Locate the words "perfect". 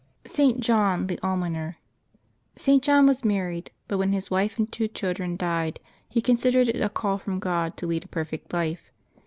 8.07-8.51